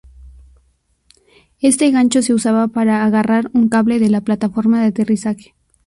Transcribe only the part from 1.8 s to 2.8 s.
gancho se usaba